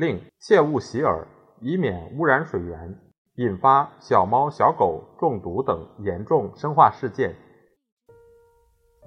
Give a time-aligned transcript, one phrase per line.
[0.00, 1.26] 另切勿洗耳，
[1.60, 2.98] 以免污染水源，
[3.34, 7.34] 引发小猫小狗中毒等严重生化事件。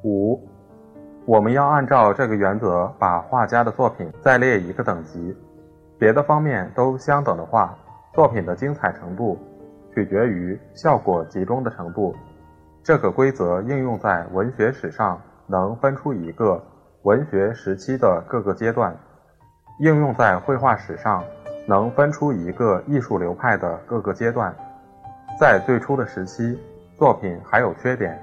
[0.03, 0.47] 五，
[1.25, 5.35] 我们要按照这个原则，把画家的作品再列一个等级。
[5.97, 7.75] 别的方面都相等的话，
[8.13, 9.35] 作品的精彩程度。
[9.95, 12.15] 取决于效果集中的程度。
[12.83, 16.63] 这个规则应用在文学史上，能分出一个
[17.01, 18.91] 文学时期的各个阶段；
[19.79, 21.23] 应用在绘画史上，
[21.67, 24.53] 能分出一个艺术流派的各个阶段。
[25.39, 26.57] 在最初的时期，
[26.95, 28.21] 作品还有缺点，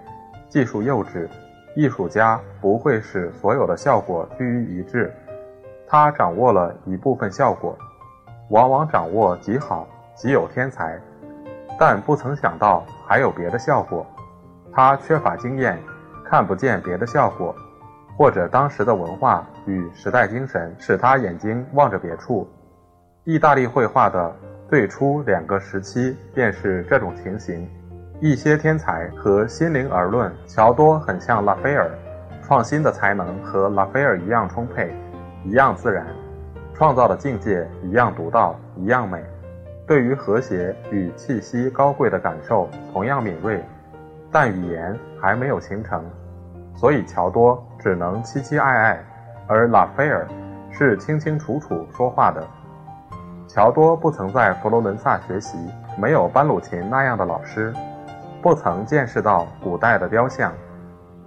[0.48, 1.28] 技术幼稚，
[1.74, 5.12] 艺术家不会使所有的效果趋于一致。
[5.88, 7.76] 他掌握了一部分效果，
[8.50, 10.98] 往往掌握极好，极有天才。
[11.78, 14.06] 但不曾想到还有别的效果，
[14.72, 15.76] 他缺乏经验，
[16.24, 17.52] 看不见别的效果，
[18.16, 22.48] 或者当时的文化与时代精神使他眼睛望着别处。
[23.24, 24.34] 意大利绘画的
[24.68, 27.68] 最初两个时期便是这种情形。
[28.20, 31.88] 一些天才和心灵而论，乔多很像拉斐尔，
[32.42, 34.92] 创新的才能和拉斐尔一样充沛，
[35.44, 36.06] 一样自然，
[36.74, 39.24] 创造的境界一样独到，一样美。
[39.86, 43.64] 对于和谐与气息高贵的感受同样敏锐，
[44.30, 46.04] 但语言还没有形成，
[46.74, 49.04] 所以乔多只能凄凄爱爱，
[49.50, 50.28] 而拉斐尔
[50.70, 52.40] 是清清楚楚说话的。
[53.48, 55.58] 乔多不曾在佛罗伦萨学习，
[55.98, 57.74] 没有班鲁琴那样的老师，
[58.40, 60.52] 不曾见识到古代的雕像。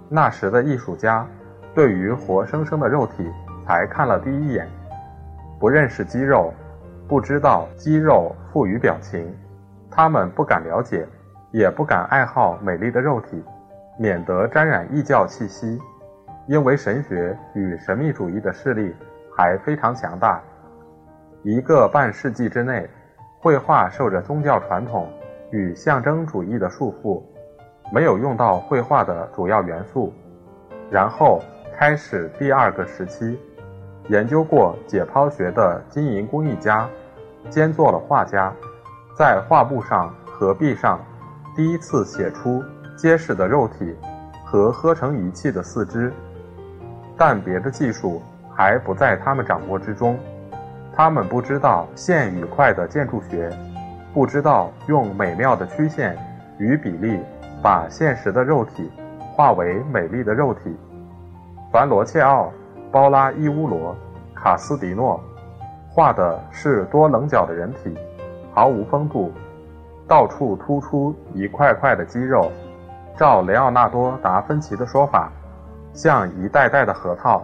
[0.08, 1.26] 那时的艺术家
[1.74, 3.30] 对于活生生的肉体
[3.66, 4.66] 才看了第一眼，
[5.60, 6.50] 不认识肌肉。
[7.06, 9.30] 不知道肌肉赋予表情，
[9.90, 11.06] 他们不敢了解，
[11.50, 13.44] 也不敢爱好美丽的肉体，
[13.98, 15.78] 免得沾染异教气息。
[16.46, 18.94] 因为神学与神秘主义的势力
[19.34, 20.40] 还非常强大。
[21.42, 22.88] 一个半世纪之内，
[23.40, 25.08] 绘画受着宗教传统
[25.50, 27.22] 与象征主义的束缚，
[27.92, 30.12] 没有用到绘画的主要元素。
[30.90, 31.42] 然后
[31.76, 33.38] 开始第二个时期。
[34.08, 36.86] 研究过解剖学的金银工艺家，
[37.48, 38.52] 兼做了画家，
[39.16, 41.00] 在画布上和壁上
[41.56, 42.62] 第一次写出
[42.98, 43.96] 结实的肉体
[44.44, 46.12] 和合成仪器的四肢，
[47.16, 48.22] 但别的技术
[48.54, 50.18] 还不在他们掌握之中。
[50.94, 53.50] 他们不知道线与块的建筑学，
[54.12, 56.16] 不知道用美妙的曲线
[56.58, 57.18] 与比例
[57.62, 58.90] 把现实的肉体
[59.34, 60.76] 化为美丽的肉体。
[61.72, 62.52] 凡罗切奥。
[62.92, 63.92] 包拉伊乌罗、
[64.36, 65.20] 卡斯迪诺
[65.90, 67.92] 画的是多棱角的人体，
[68.52, 69.32] 毫无风度，
[70.06, 72.52] 到处突出一块块的肌肉。
[73.16, 75.28] 照雷奥纳多·达芬奇的说法，
[75.94, 77.42] 像一袋袋的核桃。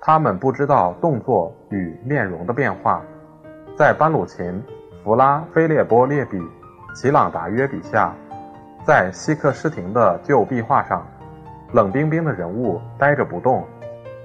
[0.00, 3.02] 他们不知道动作与面容的变化。
[3.76, 4.62] 在班鲁琴、
[5.02, 6.40] 弗拉菲列波列比、
[6.94, 8.14] 齐朗达约笔下，
[8.84, 11.04] 在希克施廷的旧壁画上，
[11.72, 13.66] 冷冰冰的人物呆着不动。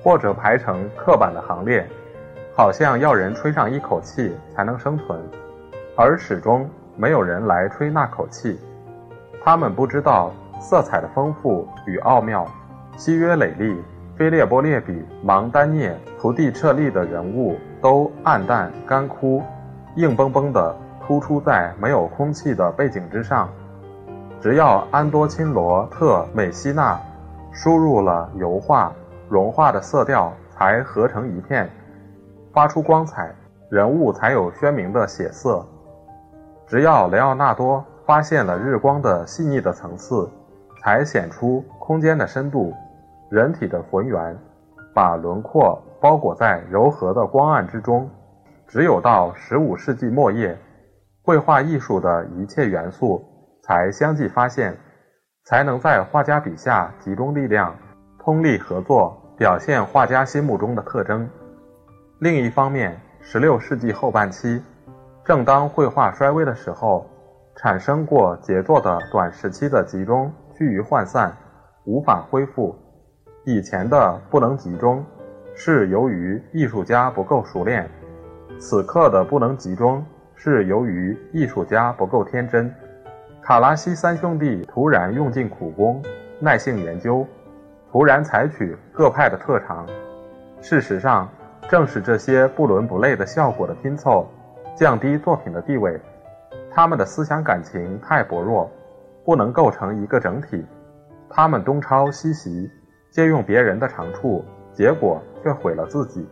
[0.03, 1.83] 或者排成刻板的行列，
[2.55, 5.19] 好像要人吹上一口气才能生存，
[5.97, 8.59] 而始终没有人来吹那口气。
[9.43, 12.47] 他们不知道色彩的丰富与奥妙。
[12.97, 13.81] 西约累利、
[14.15, 19.41] 菲列波列比、芒丹涅、图蒂彻利的人物都暗淡干枯，
[19.95, 23.49] 硬邦邦地突出在没有空气的背景之上。
[24.41, 26.99] 只要安多钦罗特美西纳
[27.51, 28.91] 输入了油画。
[29.27, 31.67] 融化的色调才合成一片，
[32.53, 33.33] 发出光彩，
[33.71, 35.65] 人物才有鲜明的血色。
[36.67, 40.29] 只要雷奥纳多发现了日光的细腻的层次，
[40.79, 42.71] 才显出空间的深度，
[43.29, 44.37] 人体的浑圆，
[44.93, 48.09] 把轮廓包裹在柔和的光暗之中。
[48.67, 50.57] 只有到十五世纪末叶，
[51.23, 53.23] 绘画艺术的一切元素
[53.63, 54.75] 才相继发现，
[55.45, 57.75] 才能在画家笔下集中力量。
[58.17, 61.29] 通力合作，表现画家心目中的特征。
[62.19, 64.63] 另一方面，16世纪后半期，
[65.23, 67.05] 正当绘画衰微的时候，
[67.55, 71.31] 产生过杰作的短时期的集中趋于涣散，
[71.85, 72.75] 无法恢复。
[73.45, 75.05] 以前的不能集中，
[75.53, 77.85] 是由于艺术家不够熟练；
[78.59, 80.03] 此刻的不能集中，
[80.33, 82.73] 是由于艺术家不够天真。
[83.43, 86.01] 卡拉西三兄弟突然用尽苦功，
[86.39, 87.23] 耐性研究，
[87.91, 89.85] 突然采取各派的特长。
[90.59, 91.29] 事实上，
[91.69, 94.27] 正是这些不伦不类的效果的拼凑，
[94.75, 96.01] 降低作品的地位。
[96.71, 98.71] 他们的思想感情太薄弱，
[99.23, 100.65] 不能构成一个整体。
[101.29, 102.71] 他们东抄西袭，
[103.15, 106.27] 借用别人的长处，结果却毁了自己。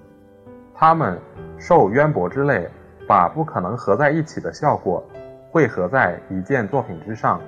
[0.75, 1.17] 他们
[1.57, 2.69] 受渊博之累，
[3.07, 5.01] 把不可能合在一起的效果。
[5.49, 7.39] 汇合在一件作品之上。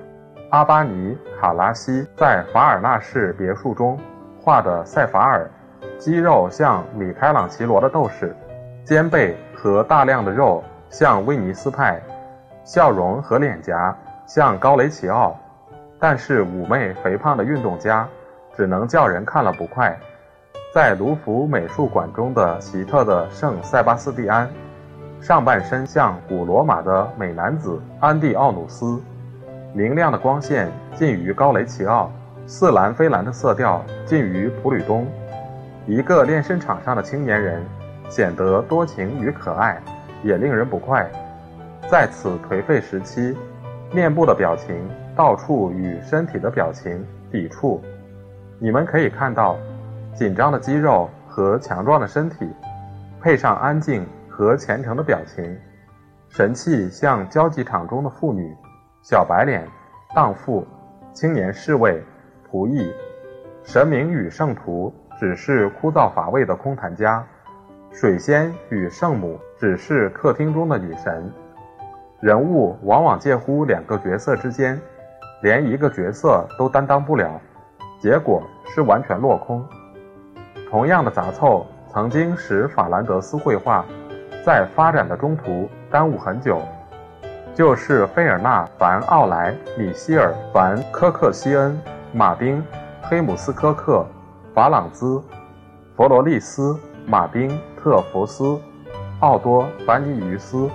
[0.48, 3.98] 阿巴尼·卡拉西在法尔纳市别墅中
[4.40, 5.50] 画的塞法尔，
[5.98, 8.34] 肌肉像米开朗奇罗的斗士，
[8.84, 12.00] 肩背和大量的肉像威尼斯派，
[12.64, 13.94] 笑容和脸颊
[14.26, 15.38] 像高雷齐奥，
[15.98, 18.08] 但是妩媚肥胖的运动家
[18.56, 19.96] 只能叫人看了不快。
[20.72, 24.48] 在卢浮美术馆中的奇特的圣塞巴斯蒂安。
[25.18, 29.00] 上半身像古罗马的美男子安蒂奥努斯，
[29.72, 32.12] 明亮的光线近于高雷奇奥，
[32.46, 35.06] 似蓝非蓝的色调近于普吕东。
[35.86, 37.64] 一个练身场上的青年人，
[38.10, 39.80] 显得多情与可爱，
[40.22, 41.08] 也令人不快。
[41.90, 43.34] 在此颓废时期，
[43.92, 44.76] 面部的表情
[45.16, 47.82] 到处与身体的表情抵触。
[48.58, 49.56] 你们可以看到，
[50.14, 52.48] 紧张的肌肉和强壮的身体，
[53.20, 54.06] 配上安静。
[54.28, 55.58] 和虔诚的表情，
[56.28, 58.54] 神气像交际场中的妇女、
[59.02, 59.66] 小白脸、
[60.14, 60.62] 荡妇、
[61.14, 62.04] 青年侍卫、
[62.46, 62.92] 仆役、
[63.64, 67.26] 神明与圣徒只是枯燥乏味的空谈家，
[67.90, 71.32] 水仙与圣母只是客厅中的女神。
[72.20, 74.78] 人物往往介乎两个角色之间，
[75.40, 77.40] 连一个角色都担当不了，
[77.98, 79.64] 结果是完全落空。
[80.70, 83.84] 同样的杂凑曾经使法兰德斯绘画。
[84.44, 86.62] 在发展的中途耽误很久，
[87.52, 91.76] 就是费尔纳·凡·奥莱、米歇尔·凡·科克西恩、
[92.12, 92.62] 马丁·
[93.02, 94.06] 黑姆斯科克、
[94.54, 95.20] 法朗兹、
[95.96, 98.56] 佛罗利斯、马丁·特弗斯、
[99.18, 100.70] 奥多·凡尼于斯，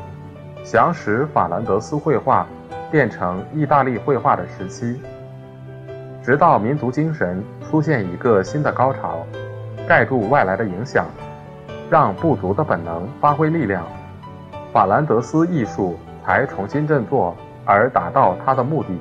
[0.65, 2.45] 想使法兰德斯绘画
[2.91, 4.99] 变成意大利绘画的时期，
[6.23, 9.25] 直到民族精神出现一个新的高潮，
[9.87, 11.05] 盖住外来的影响。
[11.89, 13.85] 让不足的本能发挥力量，
[14.71, 17.35] 法兰德斯艺术才重新振作
[17.65, 18.97] 而达到它的目的。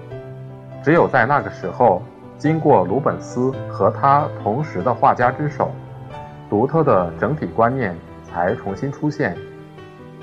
[0.82, 2.02] 只有在那个时候，
[2.36, 5.70] 经过鲁本斯和他同时的画家之手，
[6.48, 7.94] 独特的整体观念
[8.24, 9.36] 才重新出现。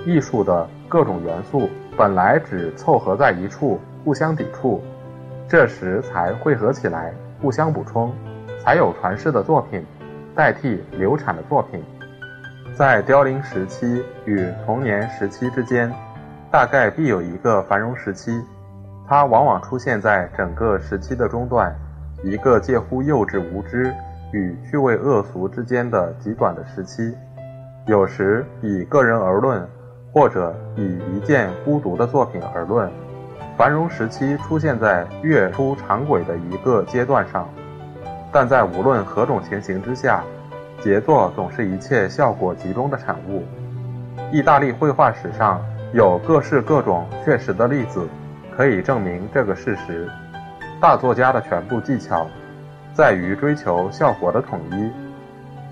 [0.05, 4.83] 艺术的各种元素本来只凑合在一处，互相抵触，
[5.49, 8.13] 这时才汇合起来，互相补充，
[8.61, 9.85] 才有传世的作品
[10.35, 11.81] 代替流产的作品。
[12.75, 15.89] 在凋零时期与童年时期之间，
[16.51, 18.44] 大概必有一个繁荣时期，
[19.07, 21.73] 它往往出现在整个时期的中段，
[22.23, 23.93] 一个介乎幼稚无知
[24.33, 27.15] 与趣味恶俗之间的极短的时期。
[27.85, 29.65] 有时以个人而论，
[30.11, 32.91] 或者以一件孤独的作品而论，
[33.57, 37.50] 繁荣时期出现在月出长轨的一个阶段上，
[38.31, 40.24] 但在无论何种情形之下。
[40.80, 43.44] 杰作总是一切效果集中的产物。
[44.31, 45.59] 意大利绘画史上
[45.92, 48.07] 有各式各种确实的例子，
[48.55, 50.08] 可以证明这个事实。
[50.79, 52.27] 大作家的全部技巧，
[52.93, 54.91] 在于追求效果的统一。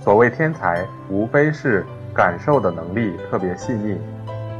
[0.03, 3.95] 所谓天才，无非是感受的能力特别细腻，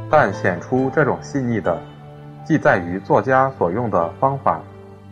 [0.08, 1.76] 但显出这种细腻的，
[2.46, 4.62] 既在于作家所用的方法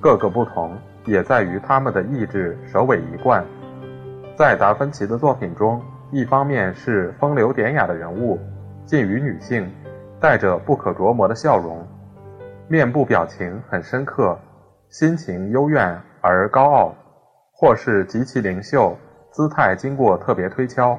[0.01, 3.45] 各个不同，也在于他们的意志首尾一贯。
[4.37, 8.39] 在达芬奇的作品中，一方面是风流典雅的人物，
[8.87, 9.69] 近于女性，
[10.21, 11.85] 带着不可琢磨的笑容，
[12.69, 14.39] 面部表情很深刻，
[14.89, 16.95] 心情幽怨而高傲；
[17.53, 18.97] 或是极其灵秀，
[19.33, 20.97] 姿态经过特别推敲；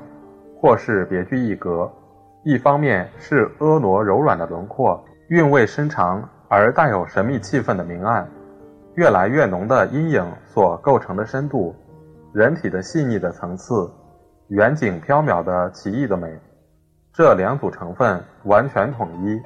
[0.60, 1.89] 或是别具一格。
[2.44, 8.29] 一方面是婀娜柔软的轮廓，韵味深长而带有神秘气氛的明暗，
[8.94, 11.75] 越来越浓的阴影所构成的深度。
[12.32, 13.89] 人体的细腻的层次，
[14.50, 16.32] 远景飘渺的奇异的美，
[17.12, 19.41] 这两组成分完全统一。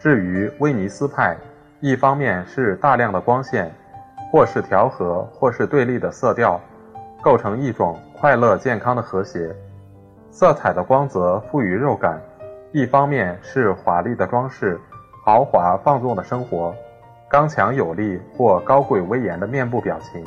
[0.00, 1.36] 至于威尼斯派，
[1.78, 3.72] 一方面是大量的光线，
[4.32, 6.60] 或是调和，或是对立的色调，
[7.22, 9.54] 构成一种快乐健康的和谐。
[10.32, 12.18] 色彩的光泽赋予肉感；
[12.72, 14.80] 一方面是华丽的装饰，
[15.26, 16.74] 豪华放纵的生活，
[17.30, 20.22] 刚强有力或高贵威严的面部表情。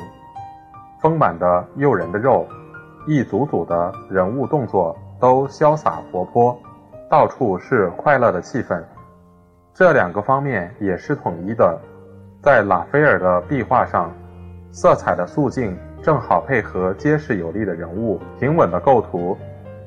[1.00, 2.44] 丰满的诱人的肉，
[3.06, 6.58] 一组组的人物动作都潇洒活泼，
[7.08, 8.82] 到处是快乐的气氛。
[9.72, 11.78] 这两个方面也是统一的。
[12.42, 14.12] 在拉斐尔的壁画上，
[14.72, 19.38] 色彩的素净正好配合结实有力的人物、平稳的构图、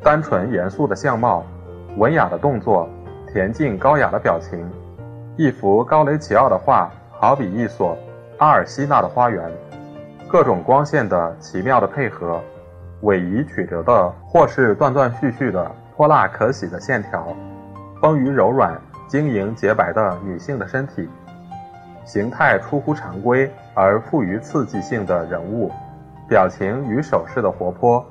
[0.01, 1.43] 单纯严肃的相貌、
[1.97, 2.87] 文雅的动作、
[3.33, 4.65] 恬静高雅的表情。
[5.37, 7.97] 一幅高雷齐奥的画，好比一所
[8.37, 9.49] 阿尔西纳的花园，
[10.27, 12.41] 各种光线的奇妙的配合，
[13.01, 17.25] 逶迤曲折的，或是断断续续的泼辣可喜的线条，
[18.01, 21.07] 丰腴柔软、晶莹洁白的女性的身体。
[22.03, 25.71] 形态出乎常规而富于刺激性的人物，
[26.27, 28.05] 表情与手势的活泼、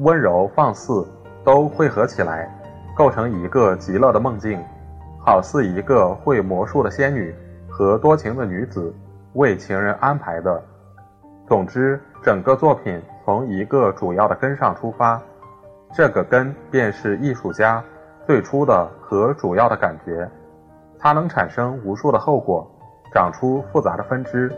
[0.00, 1.06] 温柔放肆
[1.42, 2.46] 都汇合起来，
[2.94, 4.62] 构成一个极乐的梦境，
[5.28, 7.34] 好似一个会魔术的仙女
[7.68, 8.90] 和多情的女子
[9.34, 10.58] 为情人安排的。
[11.46, 15.20] 总之，整个作品从一个主要的根上出发，
[15.92, 17.84] 这个根便是艺术家
[18.26, 20.26] 最初的和主要的感觉，
[20.98, 22.66] 它能产生无数的后果。
[23.12, 24.50] 长出复杂的分支，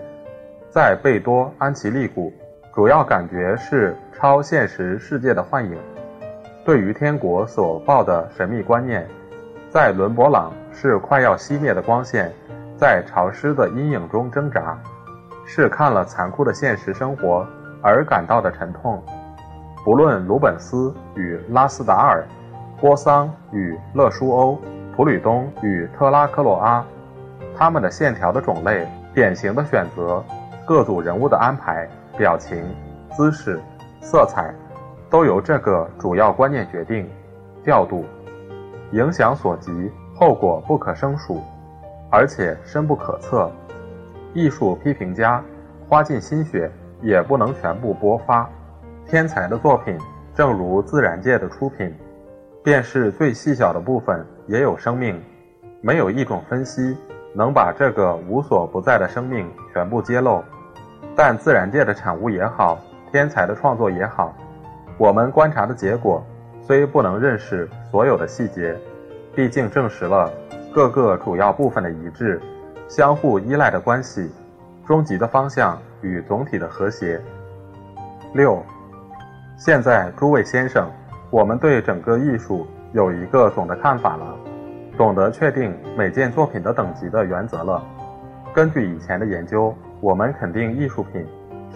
[0.70, 2.32] 在贝多安琪利古，
[2.72, 5.76] 主要感觉是超现实世界的幻影；
[6.64, 9.04] 对于天国所抱的神秘观念，
[9.68, 12.32] 在伦勃朗是快要熄灭的光线，
[12.76, 14.78] 在潮湿的阴影中挣扎，
[15.44, 17.46] 是看了残酷的现实生活
[17.82, 19.02] 而感到的沉痛。
[19.84, 22.24] 不论鲁本斯与拉斯达尔，
[22.80, 24.58] 波桑与勒舒欧，
[24.94, 26.84] 普吕东与特拉科洛阿。
[27.56, 30.24] 他们的线条的种类、典型的选择、
[30.66, 32.64] 各组人物的安排、表情、
[33.12, 33.60] 姿势、
[34.00, 34.54] 色彩，
[35.10, 37.06] 都由这个主要观念决定、
[37.62, 38.04] 调度，
[38.92, 41.40] 影响所及，后果不可胜数，
[42.10, 43.50] 而且深不可测。
[44.34, 45.42] 艺术批评家
[45.88, 48.46] 花尽心血也不能全部播发。
[49.06, 49.96] 天才的作品，
[50.34, 51.96] 正如自然界的出品，
[52.62, 55.18] 便是最细小的部分也有生命，
[55.80, 56.94] 没有一种分析。
[57.34, 60.44] 能把这个无所不在的生命全部揭露，
[61.16, 62.78] 但自然界的产物也好，
[63.10, 64.34] 天才的创作也好，
[64.98, 66.22] 我们观察的结果
[66.60, 68.76] 虽不能认识所有的细节，
[69.34, 70.30] 毕竟证实了
[70.72, 72.40] 各个主要部分的一致、
[72.88, 74.30] 相互依赖的关系、
[74.87, 77.20] 终极的方向与总体的和谐。
[78.34, 78.62] 六，
[79.56, 80.88] 现在诸位先生，
[81.30, 84.37] 我们对整个艺术有一个总的看法了。
[84.96, 87.82] 懂得确定每件作品的等级的原则了。
[88.52, 91.26] 根据以前的研究，我们肯定艺术品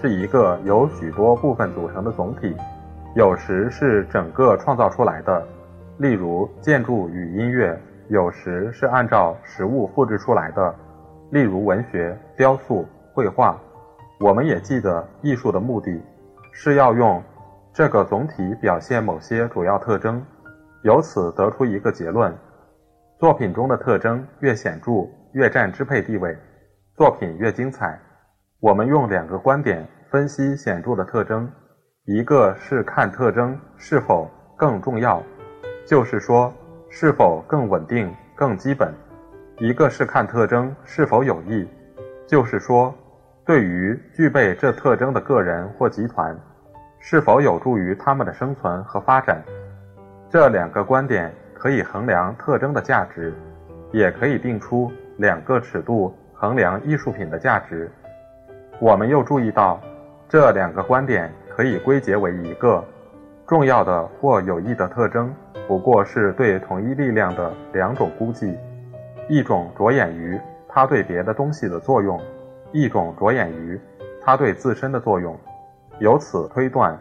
[0.00, 2.54] 是一个由许多部分组成的总体，
[3.14, 5.42] 有时是整个创造出来的，
[5.98, 7.76] 例如建筑与音乐；
[8.08, 10.74] 有时是按照实物复制出来的，
[11.30, 13.58] 例如文学、雕塑、绘画。
[14.20, 16.00] 我们也记得，艺术的目的
[16.52, 17.22] 是要用
[17.72, 20.24] 这个总体表现某些主要特征，
[20.82, 22.32] 由此得出一个结论。
[23.18, 26.36] 作品中的特征越显著，越占支配地位，
[26.96, 27.98] 作品越精彩。
[28.60, 31.50] 我们用两个观点分析显著的特征：
[32.06, 35.22] 一个是看特征是否更重要，
[35.84, 36.52] 就是说
[36.88, 38.88] 是否更稳定、更基本；
[39.58, 41.66] 一个是看特征是否有益，
[42.26, 42.94] 就是说
[43.44, 46.36] 对于具备这特征的个人或集团，
[46.98, 49.42] 是否有助于他们的生存和发展。
[50.28, 51.32] 这两个观点。
[51.64, 53.32] 可以衡量特征的价值，
[53.90, 57.90] 也可以定出两个尺度衡量艺术品的价值。
[58.78, 59.80] 我们又注意到，
[60.28, 62.84] 这两个观点可以归结为一个
[63.54, 65.32] 重要的或有益的特征，
[65.68, 68.58] 不过是对同一力量的两种估计：
[69.28, 70.36] 一种着眼于
[70.68, 72.20] 它对别的东西的作用，
[72.72, 73.80] 一种着眼于
[74.20, 75.38] 它对自身的作用。
[76.00, 76.98] 由此推断，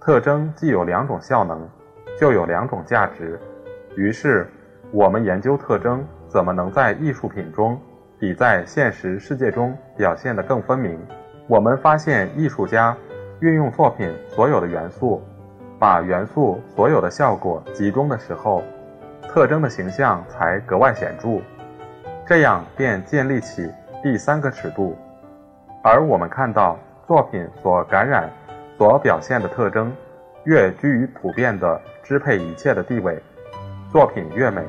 [0.00, 1.68] 特征既有两种效能，
[2.18, 3.38] 就有两种价值。
[3.94, 4.48] 于是，
[4.92, 7.78] 我们研究特征怎么能在艺术品中
[8.18, 10.98] 比在现实世界中表现得更分明。
[11.48, 12.96] 我们发现，艺术家
[13.40, 15.20] 运用作品所有的元素，
[15.82, 18.62] 把元素所有的效果集中的时候，
[19.28, 21.40] 特征的形象才格外显著。
[22.24, 23.68] 这样便建立起
[24.00, 24.96] 第三个尺度，
[25.82, 28.30] 而我们看到作品所感染、
[28.78, 29.92] 所表现的特征，
[30.44, 33.20] 越居于普遍的支配一切的地位。
[33.90, 34.62] 作品越美，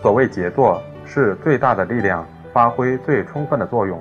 [0.00, 4.00] 所谓杰作是最大的力量发挥最充分的作用。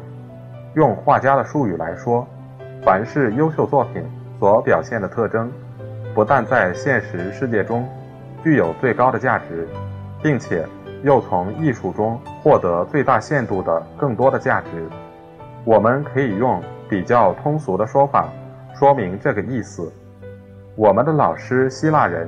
[0.75, 2.27] 用画家的术语来说，
[2.83, 4.03] 凡是优秀作品
[4.37, 5.51] 所表现的特征，
[6.17, 7.87] 不但在现实世界中
[8.43, 9.67] 具有最高的价值，
[10.23, 10.67] 并且
[11.03, 14.89] 又从艺术中获得最大限度的更多的价值。
[15.63, 16.59] 我们可以用
[16.89, 18.27] 比较通俗的说法
[18.73, 19.93] 说明这个意思。
[20.75, 22.27] 我们的老师希腊人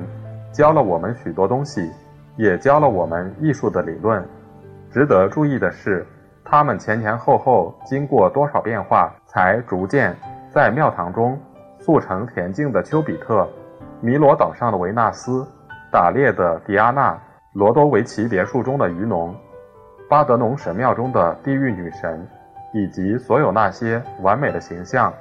[0.52, 1.90] 教了我们许多东西。
[2.36, 4.24] 也教了我们艺术的理论，
[4.92, 6.06] 值得注意的是，
[6.44, 10.16] 他们前前后后经过多少变化，才逐渐
[10.54, 11.36] 在庙堂中
[11.80, 13.46] 速成恬静的丘比特、
[14.02, 15.46] 弥罗岛上的维纳斯、
[15.92, 17.18] 打猎的狄阿娜、
[17.52, 19.34] 罗多维奇别墅中的渔农、
[20.08, 22.26] 巴德农神庙中的地狱女神，
[22.72, 25.12] 以及所有那些完美的形象，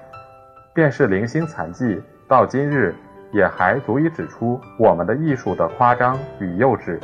[0.74, 2.96] 便是零星残迹，到今日
[3.34, 6.98] 也还足以指出我们的艺术的夸张与幼稚。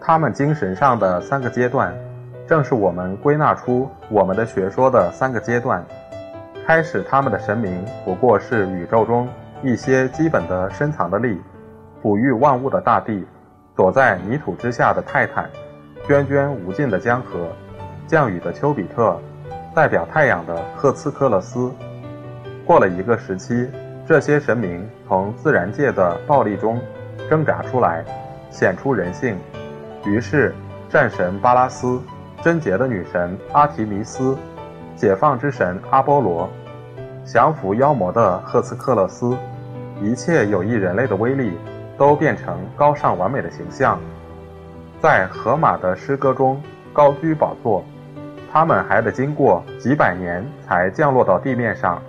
[0.00, 1.94] 他们精神上的三个阶段，
[2.44, 5.84] 正是我们归纳出我们的学说的三个阶段。
[6.66, 9.28] 开始，他们的神明不过是宇宙中
[9.62, 11.40] 一些基本的深藏的力，
[12.00, 13.26] 哺育万物的大地，
[13.74, 15.50] 躲在泥土之下的泰坦，
[16.06, 17.48] 涓涓无尽的江河，
[18.06, 19.20] 降雨的丘比特，
[19.74, 21.72] 代表太阳的赫茨克勒斯。
[22.64, 23.68] 过了一个时期，
[24.06, 26.80] 这些神明从自然界的暴力中
[27.28, 28.04] 挣扎出来，
[28.50, 29.36] 显出人性。
[30.04, 30.54] 于是，
[30.88, 32.00] 战神巴拉斯、
[32.42, 34.36] 贞洁的女神阿提弥斯、
[34.94, 36.48] 解放之神阿波罗、
[37.30, 39.36] 降服妖魔的赫斯克勒斯，
[40.00, 41.52] 一切有益人类的威力，
[41.98, 44.00] 都变成高尚完美的形象，
[44.98, 46.58] 在荷马的诗歌中
[46.90, 47.84] 高居宝座。
[48.50, 52.02] 他们还得经过几百年才降落到地面上。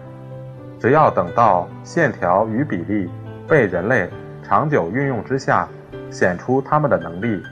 [0.79, 3.09] 只要等到线条与比例
[3.45, 4.09] 被人类
[4.41, 5.67] 长久运用之下，
[6.09, 7.43] 显出他们的能力。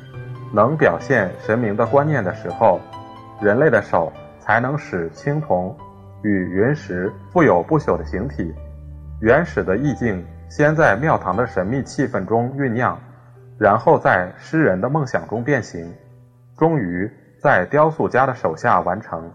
[0.53, 2.79] 能表现神明的观念的时候，
[3.41, 4.09] 人类的手
[4.39, 5.75] 才能使青铜
[6.23, 8.53] 与云石富有不朽的形体。
[9.21, 12.99] 原始的意境先在庙堂的神秘气氛中酝酿，
[13.57, 15.93] 然后在诗人的梦想中变形，
[16.57, 19.31] 终于在雕塑家的手下完成。